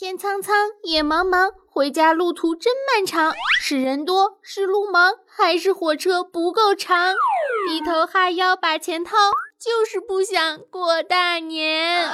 [0.00, 0.54] 天苍苍，
[0.84, 3.34] 野茫茫，回家路途真漫长。
[3.60, 7.16] 是人多，是路忙，还是火车不够长？
[7.66, 9.16] 低头哈腰把钱掏，
[9.58, 12.08] 就是不想过大年。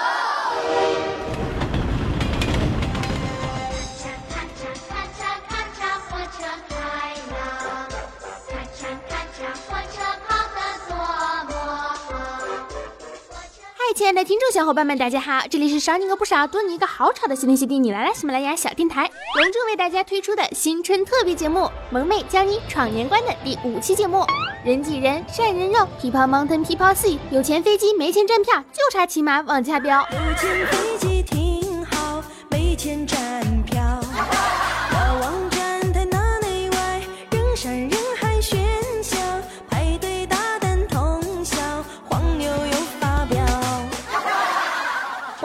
[13.94, 15.44] 亲爱的听众小伙伴们，大家好！
[15.48, 18.12] 这里是少你个不少，多你一个好吵的西天喜地，你来了！
[18.12, 19.02] 喜马拉雅小电台
[19.36, 24.26] 隆重为大家推出的新春特别节目《萌妹教你闯年关》的第五期节目。
[24.64, 30.00] 人挤人，晒人肉，People Mountain People Sea，有钱飞机没钱站票，就差骑马往下飙。
[30.10, 31.22] 有钱飞机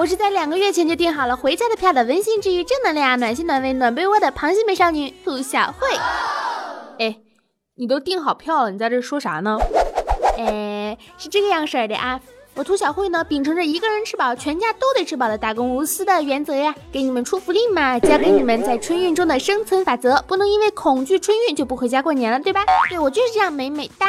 [0.09, 5.87] 是在两个月前就订好了回家的票的温馨治愈、正能量、暖心暖胃暖被窝的螃蟹美少女兔小慧。
[6.97, 7.15] 哎，
[7.75, 9.59] 你都订好票了，你在这说啥呢？
[10.35, 12.19] 哎，是这个样式的啊。
[12.55, 22.65] 我兔小慧呢，秉承着一个人吃饱，全家都得吃饱的大公无私的原则呀，给你们出福利嘛，教给你们在春运中的生存法则，不能因为恐惧春运就不回家过年了，对吧？
[22.89, 24.07] 对我就是这样美美哒。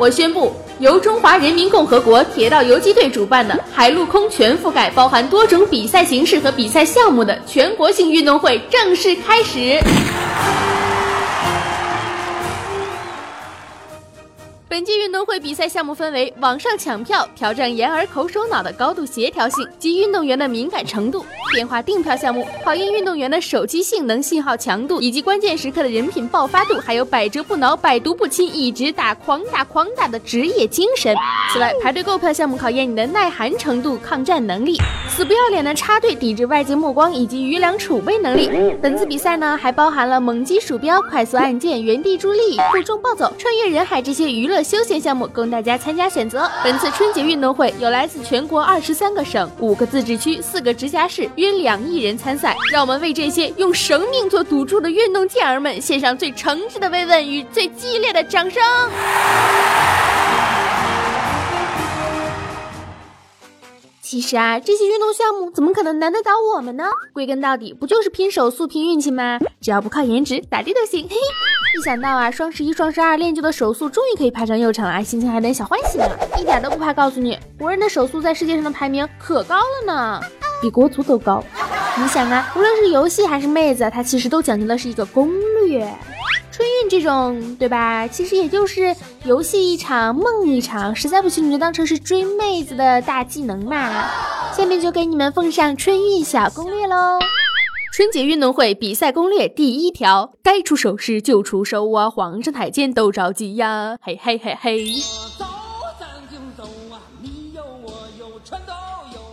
[0.00, 9.78] 我宣布，由中华人民共和国铁道游击队主办的海陆空全覆盖、包含多种比赛形式和比赛项目的全国性运动会正式开始。
[14.80, 21.22] 本届运动会比赛项目分为网上抢票、挑战眼耳口手脑的高度协调性及运动员的敏感程度；
[21.52, 31.14] 电话订票项目考验运动员的手机性能、信号强度以及关键时刻的人品爆发度，还有百折不挠、百毒不侵、一直打、狂打、狂打的职业精神。
[31.52, 34.78] 此外，排队购票项目考验你的耐寒程度、抗战能力、
[35.10, 38.48] 死不要脸的插队、抵制外界目光以及余粮储备能力。
[38.80, 44.62] 本次比赛呢，还包含了猛击鼠标、快速按键、原地助力、负重暴走、穿越人海这些娱乐。
[44.70, 46.48] 休闲项目供大家参加选择。
[46.62, 52.56] 本次春节运动会有来自全国二十三个省、五个自治区、四个直辖市，约两亿人参赛。
[52.70, 58.62] 让我们为这些用生命做赌注的运动健儿们献上最诚挚的慰问与最激烈的掌声。
[64.00, 66.84] 其实啊，这些运动项目怎么可能难得倒我们呢？
[67.12, 69.40] 归根到底，不就是拼手速、拼运气吗？
[69.60, 71.08] 只要不靠颜值，咋地都行。
[71.10, 71.16] 嘿。
[71.78, 76.08] 一想到啊，双十一、双十二练就的手速终于可以派上用场了，心情还点小欢喜呢，
[76.38, 76.92] 一点都不怕。
[76.92, 80.20] 告诉你，国人的手速在世界上的排名可高了呢，
[80.60, 81.42] 比国足都高。
[81.96, 85.30] 你想啊，无论是游戏还是妹子，它其实都讲究的是一个攻
[85.64, 85.88] 略。
[86.50, 88.06] 春运这种，对吧？
[88.08, 88.94] 其实也就是
[89.24, 94.04] 游戏一场，梦一场，实在不行你就当成是追妹子的大技能嘛。
[94.52, 97.18] 下面就给你们奉上春运小攻略喽。
[98.00, 102.08] 春节运动会比赛攻略第一条：该出手时就出手啊！
[102.08, 103.98] 皇上太监都着急呀！
[104.00, 104.86] 嘿嘿嘿嘿。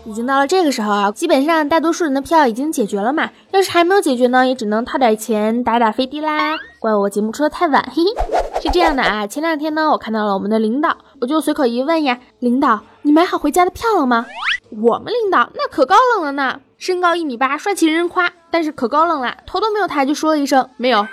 [0.05, 3.29] 已经到了这个时候啊，基本上大多数人的票已经解决了嘛。
[3.51, 6.57] 要是还没有解决呢，也只能掏点钱打打飞的啦。
[6.79, 8.61] 怪我节目出的太晚，嘿嘿。
[8.61, 14.25] 是这样的啊，前两天呢，我看到了我们的领导，我就随口一问呀：“领导，你买好回家的票了吗？”
[14.69, 18.33] 我们领导那可高冷了呢，身高一米八，帅气人人夸。
[18.51, 21.07] 但是可高冷了，头都没有抬就说了一声没有。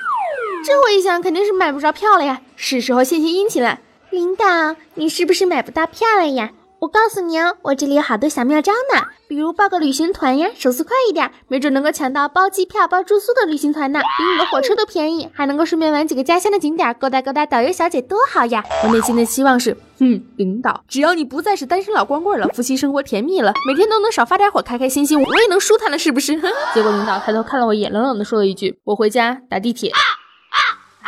[0.66, 3.78] 这我一想，肯定是买不着票了呀，是时候献献殷勤了。
[4.10, 6.50] 领导，你是不是买不到票了呀？
[6.84, 9.00] 我告诉你哦，我这里有好多小妙招呢。
[9.26, 18.62] 比如报个旅行团呀，手速快一点，没准能够抢到包机票、包住宿的旅行团呢，比你的火车都便宜，还能够顺便玩几个家乡的景点，勾搭勾搭导游小姐，多好呀！
[18.84, 26.34] 我内心的希望是，嗯，领导，只要你不再是单身老光棍了，夫妻生活甜蜜了，每天都能少发点火，开开心心，我也能舒坦了，是不是？
[26.74, 29.90] 结果领导抬头看了我一眼，冷冷的说了一句：“我回家打地铁。”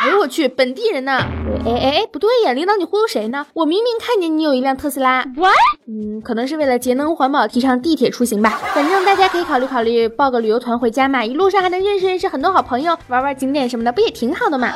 [0.06, 1.18] 哎呦我去，本地人呢？
[1.64, 3.44] 哎哎哎，不对呀，领导你忽悠谁呢？
[3.54, 5.24] 我明明看见你有一辆特斯拉。
[5.36, 5.52] What？
[5.88, 8.50] 嗯，可能是为了节能环保，提倡地铁出行吧。
[8.72, 14.72] 反正大家可以考虑考虑，报个旅游团回家嘛，一路上还能认识认识很多好朋友，玩玩景点什么的，不也挺好的嘛？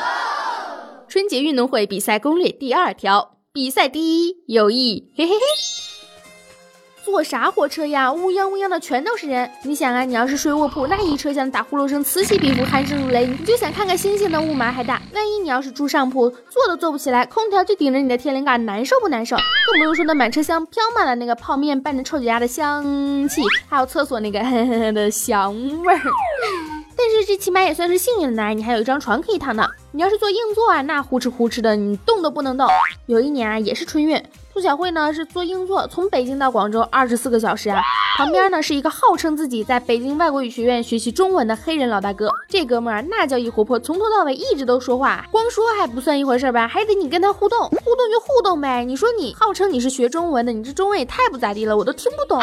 [1.07, 5.13] 春节运动会比赛攻略第二条：比赛第一，友谊。
[5.17, 5.70] 嘿嘿嘿。
[7.05, 8.13] 坐啥火车呀？
[8.13, 9.51] 乌泱乌泱的全都是人。
[9.65, 15.01] 你想啊，你要是睡卧铺，那一车厢打呼噜声此起彼伏，鼾声如雷，你就想看看星星的雾霾还大。
[15.15, 19.37] 万一你要是住上铺，坐都坐不起来，空调就顶着你的天灵盖，难受不难受？
[19.37, 24.41] 更不用说那满车厢飘满了那个泡面拌着臭脚丫的香气，还有厕所那个
[24.93, 26.01] 的香味儿。
[26.97, 29.67] 但是这起码也算是幸运的呢，你还有一张床可以躺呢。
[29.93, 32.69] 你要是坐硬座啊，那呼哧呼哧的，你动都不能动。
[33.07, 34.23] 有一年啊，也是春运。
[34.53, 37.81] 兔小慧呢是坐硬座从北京到广州二十四个小时啊，
[38.17, 42.29] 旁边呢是一个号称自己在北京外国语学院学习中文的黑人老大哥。
[42.49, 48.85] 这哥们儿那叫一活泼，从头到尾一直都说话，光说还不算一回事吧，还得你跟他互动，互动就互动呗。
[48.85, 52.43] 你说你号称你是学中文的，你这中文也太不咋地了，我都听不懂。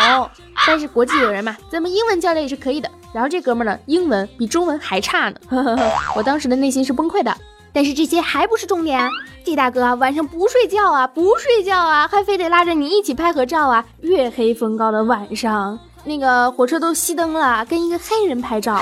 [0.66, 2.90] 但是国际友人嘛，咱们英文交流也是可以的。
[3.12, 5.36] 然后这哥们儿呢，英文比中文还差呢，
[6.16, 7.36] 我当时的内心是崩溃的。
[7.78, 9.08] 但是这些还不是重点，
[9.46, 13.86] 这大哥晚上不睡觉啊，不睡觉啊，还非得拉着你一起拍合照啊。
[14.02, 18.82] 月黑风高的晚上，那个火车都熄灯了，跟一个黑人拍照，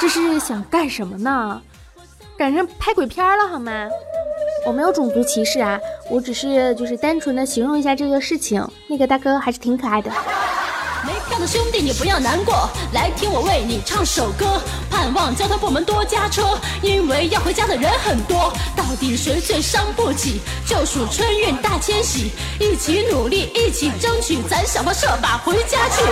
[0.00, 1.60] 这是想干什么呢？
[2.38, 3.70] 赶上拍鬼片了好吗？
[4.66, 5.78] 我没有种族歧视啊，
[6.10, 8.66] 我只是就是单纯的形容一下这个事情。
[8.88, 10.10] 那个大哥还是挺可爱的。
[11.38, 14.60] 的兄弟，你不要难过，来听我为你唱首歌。
[14.90, 18.52] 盼望交通部门多加车，因为要回家的人很多。
[18.76, 20.40] 到底谁最伤不起？
[20.66, 26.02] 就数春运大迁徙，一起努力，一起争取，咱想方设法回家去。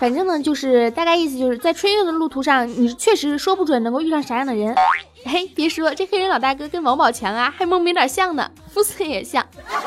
[0.00, 4.74] 反正呢，就是大概意思就是在春运的路途上，你确实说不准能够遇上啥样的人。
[5.24, 9.44] 嘿，别说这黑人老大哥跟王宝强啊，还萌没点像呢，肤色也像。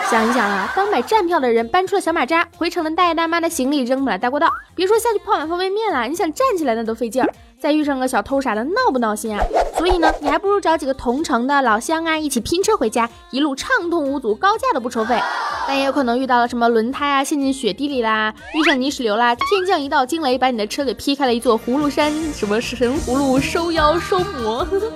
[0.09, 7.29] 想一想啊，刚买站票的人搬出了小马扎，回城的大爷大妈的行李扔满了大过道，别说下去泡碗方便面了，你想站起来那都费劲儿。
[7.57, 9.43] 再遇上个小偷啥的，闹不闹心啊？
[9.77, 15.19] 所以呢，你还不如找几个同城的老乡啊，一起拼车回家，一路畅通无阻，高价都不收费。
[15.67, 24.67] 但也有可能遇到了什么轮胎啊陷进雪地里啦，遇上泥石流啦，天降一道惊雷，把你的车给劈开了一座葫芦山，什么神葫芦收妖收魔。
[24.69, 24.91] 但 是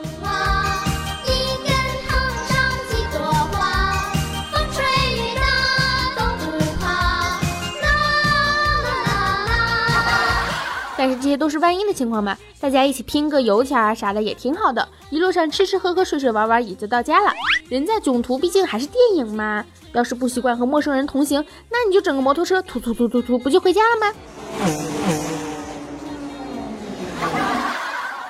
[11.29, 17.31] 这些都是万一的情况嘛，大家一起拼个油钱啊啥的也挺好的，一路上吃吃喝喝睡睡玩玩也就到家了。
[17.69, 19.63] 人在囧途，毕竟还是电影嘛。
[19.93, 24.11] 要是不习惯和陌生人同行，那你就整个摩托车突突突突突，不就回家了吗？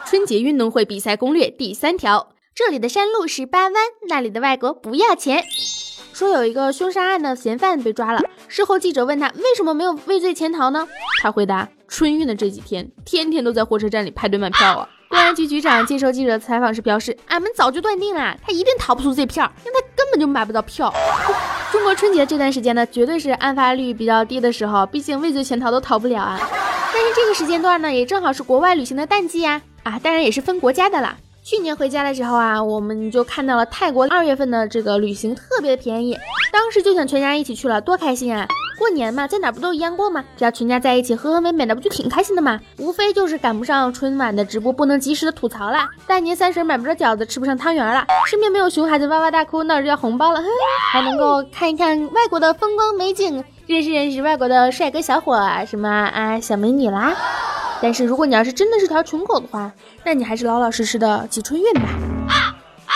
[0.06, 3.74] 春节运动会比赛攻略第三条：这里的山路十八弯，
[4.10, 5.42] 那里的外国不要钱。
[6.12, 8.20] 说有一个凶杀案的嫌犯被抓了，
[8.50, 10.86] 事后记者问他为什么没有畏罪潜逃呢？
[11.22, 11.70] 他回答。
[11.90, 14.88] 春运的这几天，天天都在火车站里排队买票啊！
[15.10, 20.94] 公安局局长接受记者采访时表示：“俺们早就断定了，他一定逃不出这票，因为他根本就买不到票。
[21.74, 26.40] 中国春节这段时间呢，绝对是案发率比较低的时候，毕竟畏罪潜逃都逃不了啊。
[26.94, 29.60] 但是这个时间段呢，也正好是国外旅行的淡季呀！
[29.82, 31.18] 啊，当然也是分国家的了。
[31.50, 36.16] 去年回家的时候啊，我们就看到了泰国二月份的这个旅行特别的便宜，
[36.54, 38.48] 当时就想全家一起去了，多开心啊！”
[38.78, 40.24] 过年嘛，在哪不都一样过吗？
[40.38, 42.60] 只要全家在一起和和美美的，不就挺开心的吗？
[42.78, 45.90] 无非就是赶不上春晚的直播，不能及时的吐槽啦。
[46.06, 50.44] 大年三十买不着饺子，吃不上汤圆了，身边没有熊孩子哇哇大哭，闹着要红包了，
[50.92, 55.36] 还能够看一看外国的风光美景，认识认识外国的帅哥小伙
[55.66, 57.16] 什么啊小美女啦。
[57.82, 59.72] 但是如果你要是真的是条穷狗的话，
[60.04, 61.90] 那你还是老老实实的挤春运吧。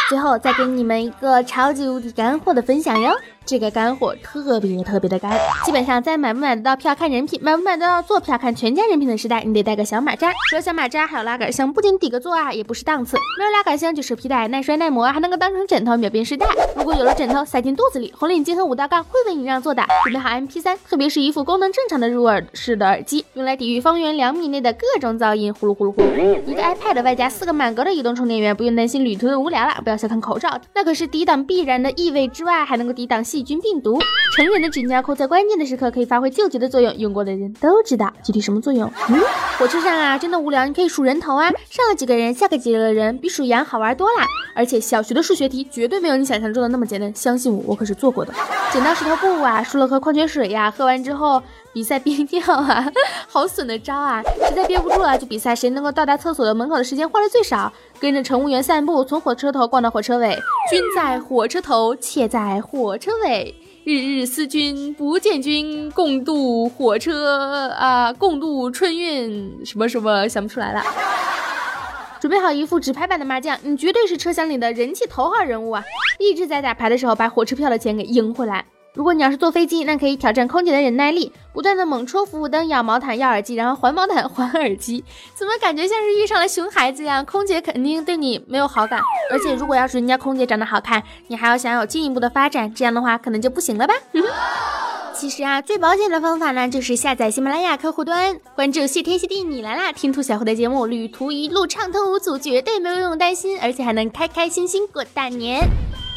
[0.10, 3.16] 最后再给你们一个超级无敌干货的分享哟。
[3.46, 10.32] 这个干货特别特别的干，基本上在买不买得到票看人品，买不买得到坐票看全家人品的时代，你得带个小马扎。
[10.50, 13.18] 除了小马扎，还有拉杆箱，不仅抵个座啊，也不是档次。
[13.38, 16.48] 没有拉杆箱就是皮带，耐摔耐磨，还能够当成枕头，秒变睡袋。
[16.76, 19.84] 如果有了枕头，塞进肚子里，红领巾和五道杠会为你让座的。
[20.06, 26.42] 准备好 MP3，特别是一副功能正常的入耳式的耳机，用来抵御方圆两米内的各种噪音，呼噜呼噜呼噜。
[26.46, 29.82] 一个 iPad 外加四个满格的移动充电源，不用担心旅途的无聊了。
[29.84, 33.98] 不要小看口罩，那可是抵挡必然的异味之外，还能够抵挡细菌病毒。
[34.36, 38.88] 成人的指甲扣在关键的时刻可以发挥救急的作用，用过的人都知道具体什么作用。
[39.10, 39.20] 嗯，
[39.58, 44.28] 火车上啊，真的无聊，你可以数人头啊，上了几个人，下个几个人，比数羊好玩多啦。
[44.56, 48.32] 而且小学的数学题绝对没有你想象中的那么简单，相信我，我可是做过的。
[48.72, 51.42] 剪刀石头布啊，输了喝矿泉水呀，喝完之后
[51.74, 52.86] 比赛憋尿啊，
[53.28, 54.22] 好损的招啊！
[54.48, 57.74] 实在憋不住了，就比赛谁能够到达厕所的门口的时间花的最少。
[58.00, 60.38] 跟着乘务员散步，从火车头逛到火车尾，
[60.70, 63.56] 君在火车头，妾在火车尾。
[63.86, 70.84] 日日思君不见君，共度火车啊，共度春运，什么什么想不出来了。
[72.22, 75.84] 准备好一副纸牌版的麻将，你绝对是车厢里的人气头号人物啊！
[76.20, 78.64] 一直在打牌的时候把火车票的钱给赢回来。
[78.96, 85.04] 如果你要是坐飞机，那可以挑战空姐的忍耐力，不断的猛戳服务灯，要毛毯要耳机，然后还毛毯还耳机。
[85.34, 87.24] 怎么感觉像是遇上了熊孩子呀？
[87.24, 93.96] 空姐肯定对你没有好感，而且如果要是人家空姐长得好看，你还要想有进一步的发展，这样的话可能就不行了吧。
[95.16, 105.68] 其实啊，最保险的方法呢，就是下载喜马拉雅客户端，关注谢天谢地你来啦，听兔小慧的节目，旅途一路畅通无阻，绝对没有用担心，而且还能开开心心过大年。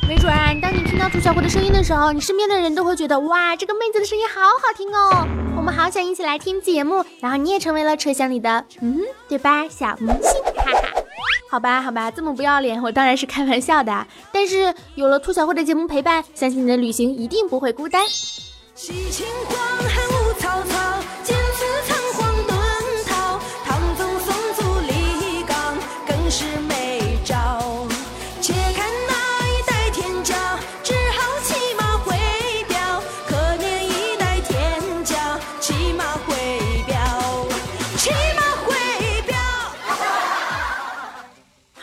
[0.09, 11.03] 没准啊，当你听到兔小慧的声音的时候，你身边的人都会觉得哇，这个妹子的声音好好听哦，我们好想一起来听节目，然后你也成为了车厢里的嗯，对吧，小明星，哈哈。
[11.51, 14.07] 好吧，好吧，这么不要脸，我当然是开玩笑的。
[14.31, 18.07] 但是有了兔小慧的节目陪伴，相信你的旅行一定不会孤单。
[18.75, 18.93] 西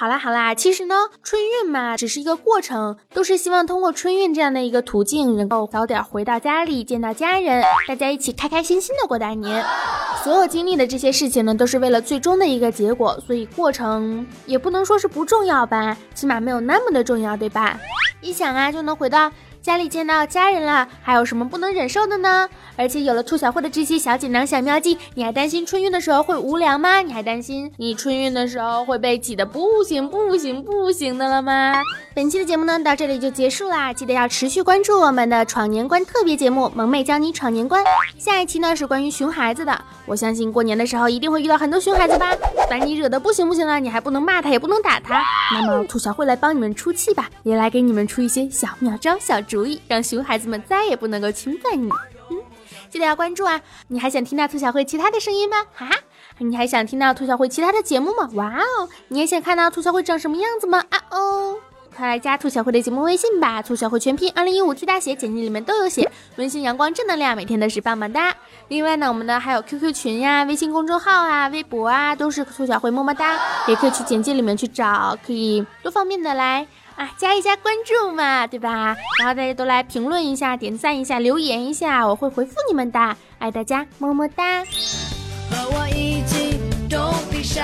[0.03, 9.63] 好啦好啦，其实呢，春运嘛，只是一个过程，都是希望通过春运这样的一个途径，能够早点回到家里，见到家人，大家一起开开心心的过大年。
[10.22, 17.79] 所有经历的这些事情呢，都是为了最终的一个结果，所以过程也不能说是不重要吧，起码没有那么的重要，对吧？
[18.19, 19.31] 一想啊，就能回到
[19.63, 22.50] 家里见到家人了，还有什么不能忍受的呢？
[22.75, 27.00] 而且有了兔小慧的这些小锦囊、小妙计，你还担心春运的时候会无聊吗？
[27.00, 31.82] 你还担心你春运的时候会被挤得不行、不行、不行的了吗？
[32.13, 33.93] 本期的节目呢，到这里就结束啦！
[33.93, 37.82] 记得要持续关注我们的闯年关特别节目《萌妹教你闯年关》，
[38.17, 39.82] 下一期呢是关于熊孩子的。
[40.05, 42.36] 我相信过年的时候一定会遇到很多熊孩子吧，
[42.70, 45.24] 把你惹得不行不行了，你还不能骂他，也不能打他。
[45.53, 51.88] 那么兔小慧来帮你们出气吧，也来给你们出一些小妙招、小主意，让熊孩子们再也不能够侵犯你。
[52.31, 52.41] 嗯
[52.89, 53.62] 记得要关注啊！
[53.89, 55.57] 你还想听到兔小慧其他的声音吗？
[55.75, 55.95] 哈哈，
[56.39, 58.27] 你还想听到兔小慧其他的节目吗？
[58.33, 58.89] 哇哦！
[59.10, 60.83] 你也想看到兔小慧长什么样子吗？
[60.89, 61.57] 啊哦！
[61.95, 63.62] 快来加兔小慧的节目微信吧！
[63.62, 66.12] 兔小慧全拼二零一五 T 大写，简介里面都有写。
[66.38, 68.36] 温馨阳光正能量，每天都是棒棒哒！
[68.69, 76.67] 另外呢，我们的还有 QQ 群呀、微信公众号啊、微博啊，都是兔小慧么么哒，也可以去简介里面去找，可以多方面的来。
[76.96, 78.96] 啊加一加关注嘛对吧？
[79.20, 83.18] 然后大家都来评论一下点赞一下留言一下我会回复你们的。
[83.40, 84.64] 爱大家么么哒。
[84.64, 86.60] 和我一起
[86.90, 87.64] 都必杀